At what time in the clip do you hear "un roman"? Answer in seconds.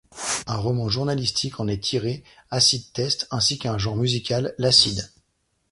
0.47-0.89